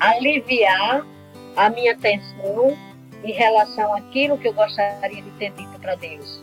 [0.00, 1.06] aliviar
[1.56, 2.76] a minha atenção
[3.24, 6.42] em relação àquilo que eu gostaria de ter dito para Deus.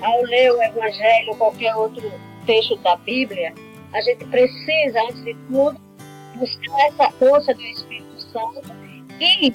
[0.00, 2.10] Ao ler o Evangelho ou qualquer outro
[2.44, 3.54] texto da Bíblia,
[3.92, 5.80] a gente precisa, antes de tudo,
[6.36, 8.62] buscar essa força do Espírito Santo
[9.20, 9.54] e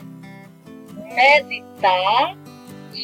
[1.16, 2.38] meditar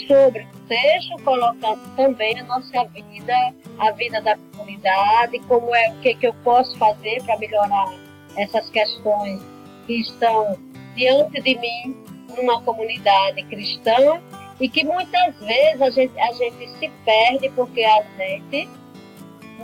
[0.08, 6.00] sobre o texto, colocando também a nossa vida, a vida da comunidade, como é o
[6.02, 7.94] que, que eu posso fazer para melhorar
[8.38, 9.42] essas questões
[9.88, 10.58] que estão
[10.96, 11.98] diante de mim
[12.36, 14.22] numa comunidade cristã
[14.60, 18.70] e que muitas vezes a gente, a gente se perde porque a gente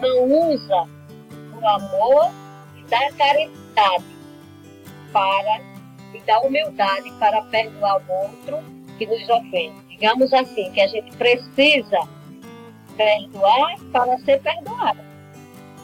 [0.01, 0.98] não usa
[1.59, 2.31] o amor
[2.77, 4.05] e da caridade
[5.11, 5.61] para
[6.13, 8.63] e da humildade para perdoar o outro
[8.97, 9.75] que nos ofende.
[9.89, 11.99] Digamos assim, que a gente precisa
[12.95, 14.99] perdoar para ser perdoado.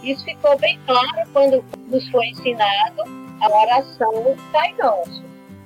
[0.04, 3.04] Isso ficou bem claro quando nos foi ensinado
[3.42, 5.24] a oração do Pai Nosso.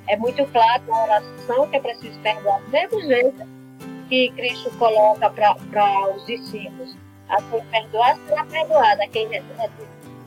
[0.08, 3.48] É muito claro na oração que é preciso perdoar do mesmo jeito
[4.08, 6.96] que Cristo coloca para os discípulos.
[7.30, 9.28] A quem perdoar será perdoada, a quem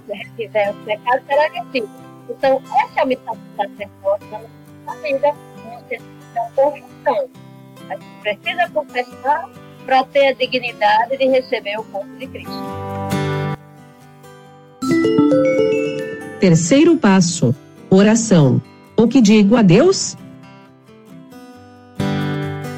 [0.08, 1.88] retiver o pecado será retido.
[2.28, 4.48] Então, essa é a missão do sacerdote
[4.86, 5.34] na vida,
[5.64, 6.00] não ser
[6.54, 7.28] confissão.
[7.88, 9.50] A gente precisa confessar
[9.84, 12.52] para ter a dignidade de receber o corpo de Cristo.
[16.40, 17.54] Terceiro passo:
[17.90, 18.60] oração.
[18.96, 20.16] O que digo a Deus?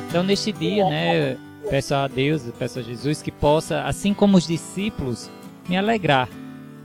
[0.09, 1.37] Então, neste dia, né,
[1.69, 5.29] peço a Deus, peço a Jesus que possa, assim como os discípulos,
[5.69, 6.29] me alegrar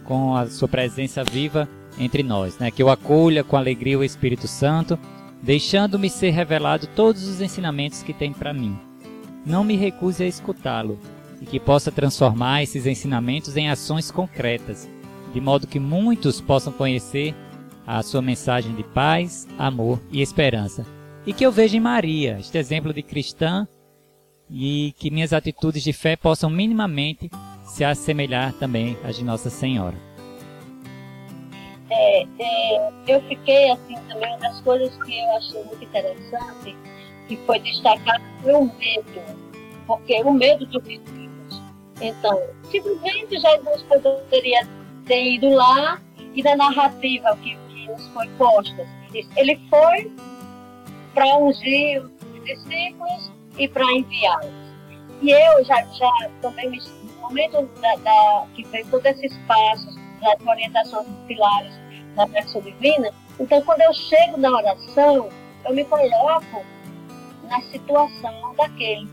[0.09, 1.69] com a sua presença viva
[1.99, 2.71] entre nós, né?
[2.71, 4.97] Que eu acolha com alegria o Espírito Santo,
[5.39, 8.75] deixando-me ser revelado todos os ensinamentos que tem para mim.
[9.45, 10.97] Não me recuse a escutá-lo
[11.39, 14.89] e que possa transformar esses ensinamentos em ações concretas,
[15.31, 17.35] de modo que muitos possam conhecer
[17.85, 20.87] a sua mensagem de paz, amor e esperança.
[21.23, 23.67] E que eu veja em Maria este exemplo de cristã
[24.49, 27.29] e que minhas atitudes de fé possam minimamente
[27.69, 29.95] se assemelhar também às de Nossa Senhora.
[31.89, 36.75] É, é, eu fiquei assim também, uma das coisas que eu achei muito interessante,
[37.27, 39.21] que foi destacar o medo,
[39.87, 41.61] porque o medo dos discípulos.
[42.01, 42.39] Então,
[42.69, 44.67] simplesmente Jesus poderia
[45.05, 46.01] ter ido lá
[46.33, 48.87] e da narrativa que, que nos foi posta,
[49.35, 50.11] ele foi
[51.13, 54.69] para ungir os discípulos e para enviá-los.
[55.21, 56.75] E eu já, já também, no
[57.29, 61.73] momento da, da, que vem todos esses passos, das orientações dos pilares
[62.15, 65.29] da bênção divina, então quando eu chego na oração,
[65.65, 66.65] eu me coloco
[67.43, 69.09] na situação daqueles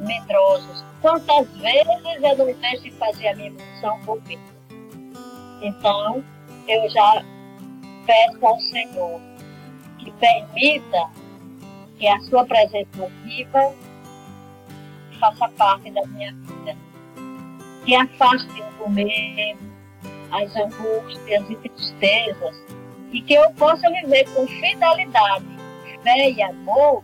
[0.00, 0.84] medrosos.
[1.00, 1.86] Quantas vezes
[2.22, 4.38] eu não deixo de fazer a minha missão por mim?
[5.62, 6.24] Então,
[6.68, 7.24] eu já
[8.04, 9.20] peço ao Senhor
[9.98, 11.10] que permita
[11.98, 13.74] que a sua presença viva
[15.18, 16.76] faça parte da minha vida.
[17.86, 19.58] Que afaste o medo,
[20.30, 22.64] as angústias e tristezas,
[23.12, 25.46] e que eu possa viver com fidelidade,
[26.02, 27.02] fé e amor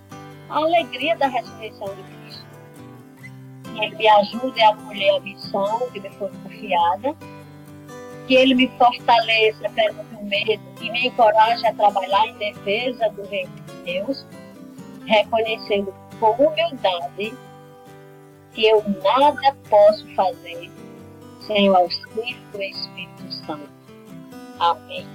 [0.51, 2.47] a alegria da ressurreição de Cristo.
[3.63, 7.17] Que Ele me ajude a acolher a missão que me foi confiada
[8.27, 13.27] que ele me fortaleça perante o medo e me encoraje a trabalhar em defesa do
[13.27, 14.27] reino de Deus,
[15.07, 17.35] reconhecendo com humildade
[18.55, 20.71] que eu nada posso fazer
[21.41, 23.69] sem o auxílio do Espírito Santo.
[24.59, 25.07] Amém.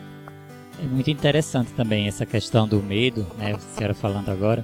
[0.80, 3.54] É muito interessante também essa questão do medo, né?
[3.54, 4.64] A senhora falando agora,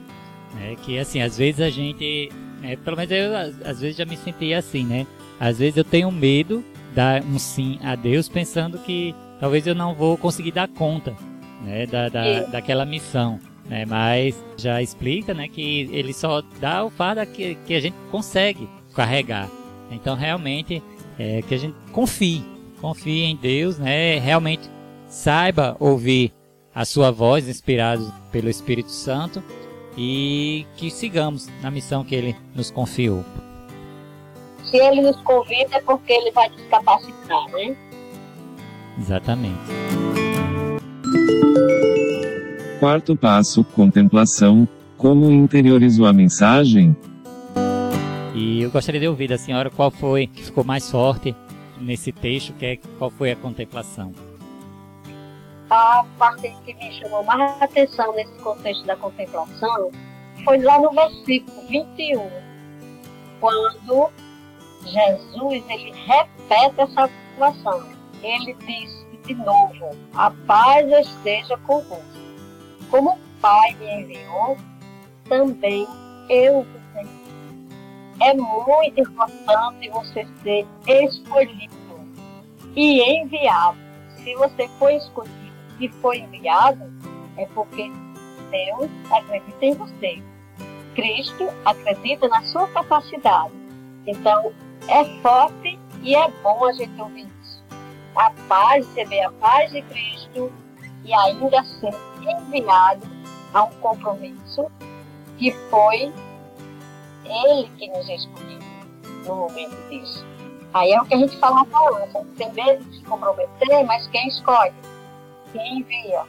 [0.55, 0.75] né?
[0.83, 2.29] Que assim, às vezes a gente,
[2.61, 3.35] né, pelo menos eu
[3.67, 5.07] às vezes já me senti assim, né?
[5.39, 9.75] às vezes eu tenho medo de dar um sim a Deus pensando que talvez eu
[9.75, 11.13] não vou conseguir dar conta
[11.61, 13.39] né, da, da, daquela missão.
[13.65, 17.95] Né, mas já explica né, que ele só dá o fardo que, que a gente
[18.11, 19.49] consegue carregar.
[19.89, 20.83] Então realmente
[21.17, 22.43] é, que a gente confie,
[22.81, 24.69] confie em Deus, né, realmente
[25.07, 26.33] saiba ouvir
[26.75, 29.41] a sua voz inspirado pelo Espírito Santo
[29.97, 33.23] e que sigamos na missão que ele nos confiou.
[34.65, 37.77] Se ele nos convida é porque ele vai nos capacitar, né?
[38.97, 39.59] Exatamente.
[42.83, 44.67] Quarto passo, contemplação.
[44.97, 46.93] Como interiorizou a mensagem?
[48.35, 51.33] E eu gostaria de ouvir da senhora qual foi que ficou mais forte
[51.79, 54.11] nesse texto, que é qual foi a contemplação.
[55.69, 59.89] A parte que me chamou mais atenção nesse contexto da contemplação
[60.43, 62.29] foi lá no versículo 21,
[63.39, 64.09] quando
[64.83, 67.81] Jesus ele repete essa afirmação.
[68.21, 72.22] Ele diz de novo: A paz esteja convosco.
[72.93, 74.55] Como o Pai me enviou,
[75.27, 75.87] também
[76.29, 77.09] eu vos.
[78.21, 81.73] É muito importante você ser escolhido
[82.75, 83.79] e enviado.
[84.17, 85.33] Se você foi escolhido
[85.79, 86.83] e foi enviado,
[87.35, 87.91] é porque
[88.51, 90.21] Deus acredita em você.
[90.93, 93.53] Cristo acredita na sua capacidade.
[94.05, 94.53] Então,
[94.87, 97.63] é forte e é bom a gente ouvir isso.
[98.15, 100.53] A paz, receber a paz de Cristo
[101.03, 103.07] e ainda ser enviado
[103.53, 104.69] a um compromisso
[105.37, 106.11] que foi
[107.25, 108.59] Ele que nos escolheu
[109.25, 110.25] no momento disso.
[110.73, 112.25] Aí é o que a gente fala na balança.
[112.37, 114.73] Tem medo de se comprometer, mas quem escolhe?
[115.51, 116.23] Quem envia.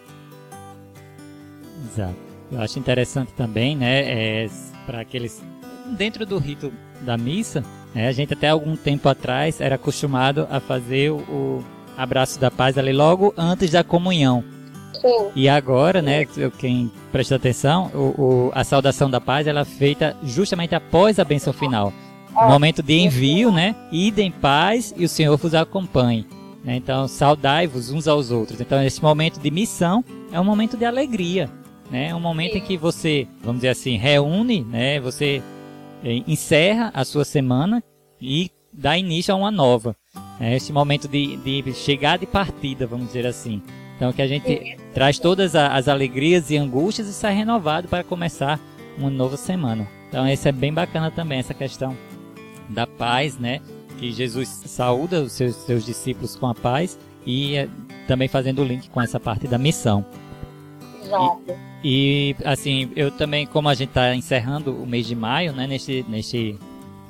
[1.84, 2.14] Exato.
[2.53, 4.51] Eu acho interessante também, né, é,
[4.86, 5.42] para aqueles
[5.97, 7.64] dentro do rito da missa,
[7.95, 11.64] né, a gente até algum tempo atrás era acostumado a fazer o, o
[11.97, 14.45] abraço da paz ali logo antes da comunhão.
[15.01, 15.30] Sim.
[15.34, 16.26] E agora, né,
[16.59, 21.24] quem presta atenção, o, o, a saudação da paz ela é feita justamente após a
[21.24, 21.92] bênção final.
[22.36, 22.49] É.
[22.49, 23.76] Momento de envio, né?
[23.92, 26.26] Ide em paz e o Senhor vos acompanhe.
[26.64, 26.76] Né?
[26.76, 28.61] Então, saudai-vos uns aos outros.
[28.61, 31.49] Então, esse momento de missão é um momento de alegria.
[31.90, 32.09] Né?
[32.09, 34.99] É um momento em que você, vamos dizer assim, reúne, né?
[35.01, 35.42] Você
[36.03, 37.84] eh, encerra a sua semana
[38.20, 39.95] e dá início a uma nova.
[40.40, 43.62] É esse momento de, de chegada e partida, vamos dizer assim.
[43.97, 48.61] Então que a gente traz todas as alegrias e angústias e sai renovado para começar
[48.99, 49.86] uma nova semana.
[50.09, 51.97] Então isso é bem bacana também, essa questão
[52.68, 53.61] da paz, né?
[53.99, 57.68] Que Jesus saúda os seus, seus discípulos com a paz e eh,
[58.07, 60.05] também fazendo o link com essa parte da missão.
[61.03, 61.55] Exato.
[61.82, 66.05] E assim, eu também, como a gente está encerrando o mês de maio, né, neste,
[66.09, 66.59] neste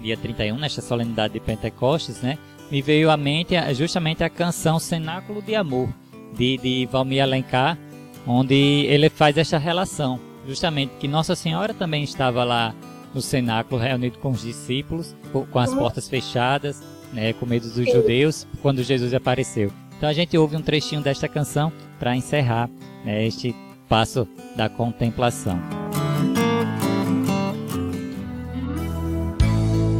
[0.00, 2.38] dia 31, nesta solenidade de Pentecostes, né,
[2.70, 5.88] me veio à mente justamente a canção Cenáculo de Amor,
[6.36, 7.78] de, de Valmir Alencar,
[8.26, 8.54] onde
[8.88, 12.74] ele faz esta relação, justamente que Nossa Senhora também estava lá
[13.14, 16.82] no cenáculo reunido com os discípulos, co- com as portas fechadas,
[17.12, 19.70] né, com medo dos judeus, quando Jesus apareceu.
[19.96, 22.68] Então a gente ouve um trechinho desta canção para encerrar
[23.04, 23.54] né, este
[23.88, 24.26] passo
[24.56, 25.60] da contemplação.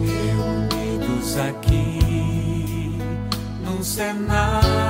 [0.05, 2.93] reunidos aqui
[3.64, 4.84] num cenáculo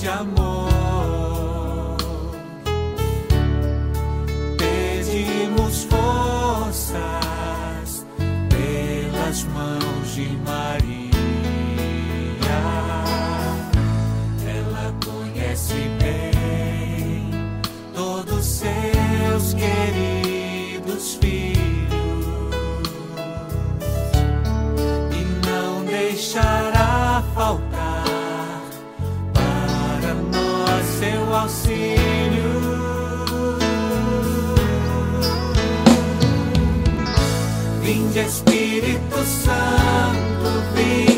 [0.00, 1.96] de amor.
[4.56, 7.00] Pedimos forças
[8.48, 10.79] pelas mãos de Maria.
[38.20, 41.09] Vinde Espírito Santo, vinde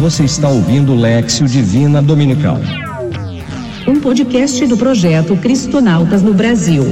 [0.00, 2.58] Você está ouvindo Lexio Divina Dominical.
[3.84, 6.84] Um podcast do projeto Cristonautas no Brasil.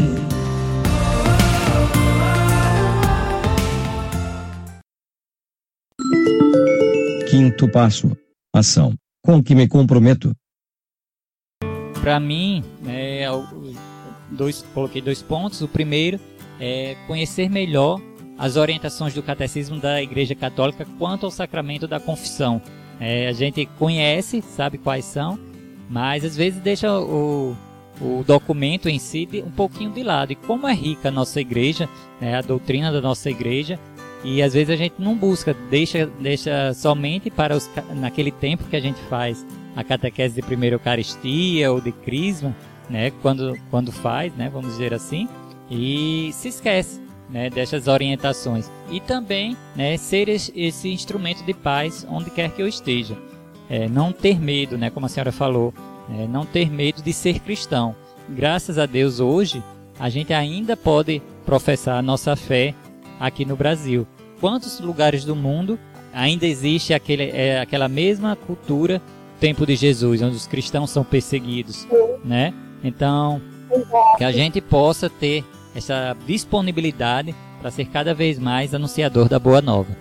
[7.31, 8.11] Quinto passo:
[8.53, 8.93] ação.
[9.25, 10.33] Com que me comprometo?
[12.01, 13.27] Para mim, é,
[14.33, 15.63] dois, coloquei dois pontos.
[15.63, 16.19] O primeiro
[16.59, 18.01] é conhecer melhor
[18.37, 22.61] as orientações do catecismo da Igreja Católica quanto ao sacramento da confissão.
[23.01, 25.39] É, a gente conhece, sabe quais são,
[25.89, 27.55] mas às vezes deixa o,
[28.01, 30.33] o documento em si um pouquinho de lado.
[30.33, 31.89] E como é rica a nossa igreja,
[32.21, 33.79] né, a doutrina da nossa igreja,
[34.25, 38.77] e às vezes a gente não busca, deixa, deixa somente para os, naquele tempo que
[38.77, 42.57] a gente faz a catequese de primeira Eucaristia ou de Crisma,
[42.89, 45.29] né, quando, quando faz, né, vamos dizer assim,
[45.71, 48.71] e se esquece né, dessas orientações.
[48.91, 53.17] E também né, ser esse instrumento de paz onde quer que eu esteja.
[53.69, 55.75] É, não ter medo, né, como a senhora falou,
[56.09, 57.97] é, não ter medo de ser cristão.
[58.29, 59.63] Graças a Deus, hoje,
[59.99, 62.75] a gente ainda pode professar a nossa fé
[63.19, 64.07] aqui no Brasil.
[64.41, 65.79] Quantos lugares do mundo
[66.13, 69.03] ainda existe aquele, é, aquela mesma cultura
[69.41, 71.87] tempo de Jesus, onde os cristãos são perseguidos,
[72.25, 72.55] né?
[72.83, 73.41] Então,
[74.17, 75.45] que a gente possa ter
[75.77, 79.95] essa disponibilidade para ser cada vez mais anunciador da boa nova.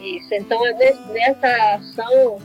[0.00, 0.60] Isso, então
[1.12, 2.38] nessa ação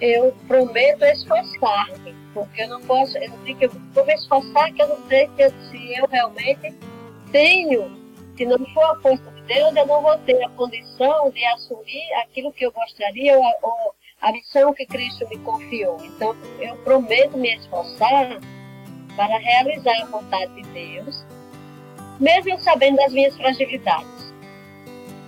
[0.00, 4.82] eu prometo esforçar-me, porque eu não posso, eu digo que eu vou me esforçar, que
[4.82, 6.74] eu não sei se, se eu realmente
[7.32, 7.90] tenho,
[8.36, 12.12] se não for a força de Deus, eu não vou ter a condição de assumir
[12.22, 15.98] aquilo que eu gostaria ou, ou a missão que Cristo me confiou.
[16.04, 18.40] Então eu prometo me esforçar
[19.16, 21.24] para realizar a vontade de Deus,
[22.20, 24.34] mesmo sabendo das minhas fragilidades.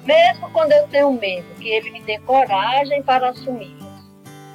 [0.04, 4.04] Mesmo quando eu tenho medo, que Ele me dê coragem para assumi-las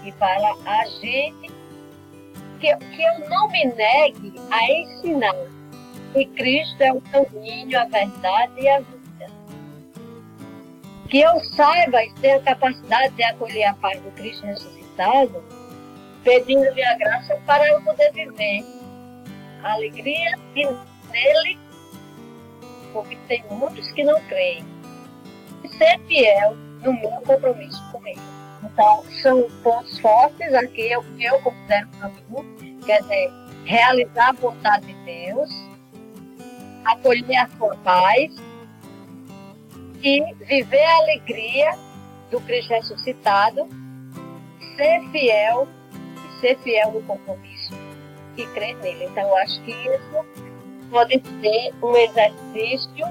[0.03, 1.34] e para agir,
[2.59, 5.36] que, que eu não me negue a ensinar
[6.13, 9.27] que Cristo é o caminho, a verdade e a vida.
[11.09, 15.43] Que eu saiba e tenha a capacidade de acolher a paz do Cristo ressuscitado,
[16.23, 18.82] pedindo-lhe a graça para eu poder viver
[19.64, 20.66] alegria e
[21.11, 21.59] nele,
[22.91, 24.66] porque tem muitos que não creem.
[25.64, 28.20] E ser fiel no meu compromisso com ele.
[28.64, 33.32] Então, são pontos fortes aqui, que eu considero para mim, quer dizer,
[33.66, 35.49] realizar a vontade de Deus,
[36.86, 38.34] acolher a sua paz
[40.01, 41.78] e viver a alegria
[42.30, 43.68] do Cristo ressuscitado,
[44.76, 45.68] ser fiel
[46.16, 47.52] e ser fiel no compromisso
[48.38, 49.05] e crer nele.
[49.05, 50.25] Então, eu acho que isso
[50.89, 53.05] pode ser um exercício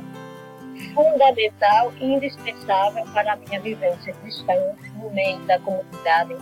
[0.94, 4.54] fundamental e indispensável para a minha vivência cristã
[4.96, 6.36] no meio da comunidade.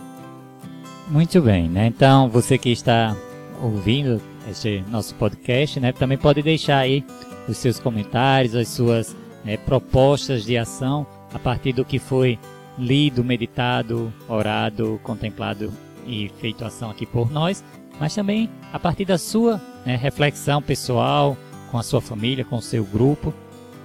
[1.07, 1.87] Muito bem, né?
[1.87, 3.15] Então, você que está
[3.61, 7.03] ouvindo este nosso podcast, né, também pode deixar aí
[7.47, 12.39] os seus comentários, as suas né, propostas de ação a partir do que foi
[12.77, 15.71] lido, meditado, orado, contemplado
[16.05, 17.63] e feito ação aqui por nós
[18.01, 21.37] mas também a partir da sua né, reflexão pessoal,
[21.69, 23.31] com a sua família, com o seu grupo,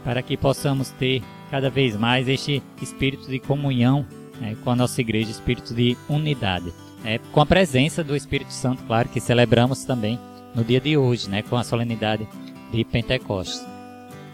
[0.03, 4.07] para que possamos ter cada vez mais este espírito de comunhão
[4.41, 6.73] né, com a nossa igreja, espírito de unidade.
[7.05, 10.19] É, com a presença do Espírito Santo, claro, que celebramos também
[10.55, 12.27] no dia de hoje, né, com a solenidade
[12.73, 13.65] de Pentecostes.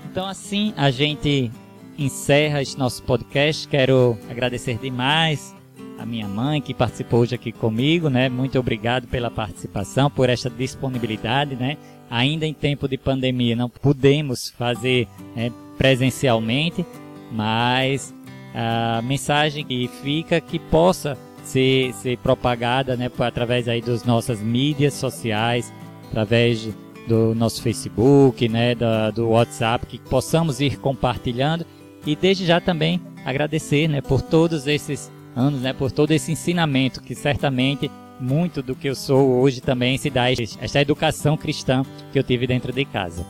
[0.08, 1.50] Então, assim, a gente
[1.98, 3.66] encerra este nosso podcast.
[3.66, 5.52] Quero agradecer demais
[5.98, 8.28] a minha mãe que participou hoje aqui comigo, né?
[8.28, 11.76] Muito obrigado pela participação, por esta disponibilidade, né?
[12.10, 16.84] Ainda em tempo de pandemia não pudemos fazer né, presencialmente,
[17.30, 18.14] mas
[18.54, 23.10] a mensagem que fica que possa ser, ser propagada, né?
[23.18, 25.72] Através aí das nossas mídias sociais,
[26.08, 26.68] através
[27.08, 28.74] do nosso Facebook, né?
[28.74, 31.64] Do, do WhatsApp, que possamos ir compartilhando
[32.06, 34.00] e desde já também agradecer, né?
[34.00, 38.94] Por todos esses anos, né, por todo esse ensinamento que certamente muito do que eu
[38.94, 43.26] sou hoje também se dá esta educação cristã que eu tive dentro de casa.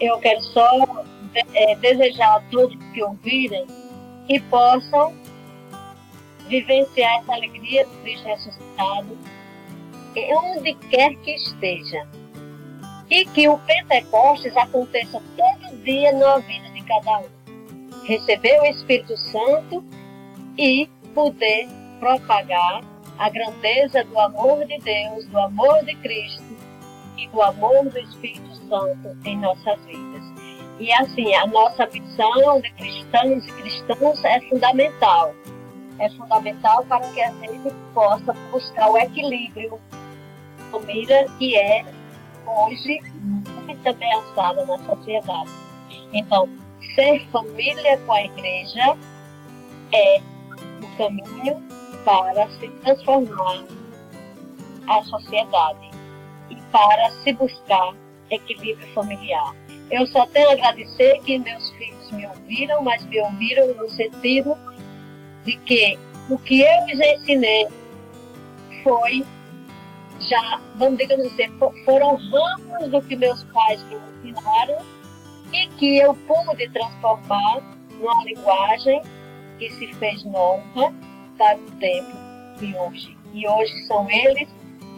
[0.00, 1.04] Eu quero só
[1.54, 3.66] é, desejar a todos que ouvirem
[4.26, 5.14] que possam
[6.48, 9.16] vivenciar essa alegria do Cristo ressuscitado
[10.32, 12.06] onde quer que esteja.
[13.10, 18.04] E que o Pentecostes aconteça todo dia na vida de cada um.
[18.04, 19.84] Receber o Espírito Santo
[20.58, 21.68] e poder
[22.00, 22.82] propagar
[23.18, 26.56] a grandeza do amor de Deus, do amor de Cristo
[27.16, 30.22] e do amor do Espírito Santo em nossas vidas.
[30.78, 35.32] E assim, a nossa missão de cristãos e cristãs é fundamental.
[36.00, 39.78] é fundamental para que a gente possa buscar o equilíbrio.
[40.72, 41.84] Família que é
[42.44, 43.00] hoje
[43.64, 45.50] muito ameaçada na sociedade.
[46.12, 46.48] Então,
[46.96, 48.96] ser família com a igreja
[49.92, 50.20] é
[50.84, 51.62] o caminho
[52.04, 53.64] para se transformar
[54.88, 55.90] a sociedade
[56.50, 57.94] e para se buscar
[58.30, 59.54] equilíbrio familiar.
[59.90, 64.56] Eu só tenho a agradecer que meus filhos me ouviram, mas me ouviram no sentido
[65.44, 67.68] de que o que eu lhes ensinei
[68.82, 69.24] foi
[70.20, 71.50] já, vamos dizer,
[71.84, 74.78] foram ramos do que meus pais me ensinaram
[75.52, 77.60] e que eu pude transformar
[77.98, 79.02] numa linguagem
[79.58, 80.92] que se fez nova
[81.36, 82.12] para o tempo
[82.58, 83.16] de hoje.
[83.32, 84.48] E hoje são eles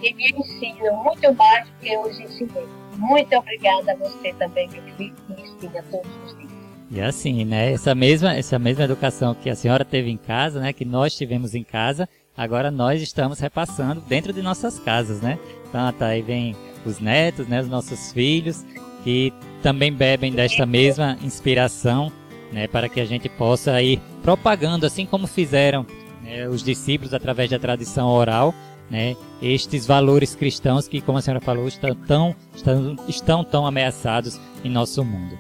[0.00, 2.66] que me ensinam muito mais do que eu os ensinei.
[2.96, 6.46] Muito obrigada a você também, meu filho, que me ensina todos os dias.
[6.90, 7.72] E assim, né?
[7.72, 10.72] Essa mesma, essa mesma educação que a senhora teve em casa, né?
[10.72, 15.38] Que nós tivemos em casa, agora nós estamos repassando dentro de nossas casas, né?
[15.68, 16.54] Então, tá, aí vem
[16.84, 17.60] os netos, né?
[17.60, 18.64] Os nossos filhos,
[19.02, 19.32] que
[19.62, 22.12] também bebem desta mesma inspiração,
[22.52, 22.68] né?
[22.68, 25.86] Para que a gente possa ir propagando, assim como fizeram
[26.20, 28.52] né, os discípulos através da tradição oral,
[28.90, 34.40] né, estes valores cristãos que, como a senhora falou, estão tão, estão, estão tão ameaçados
[34.64, 35.38] em nosso mundo.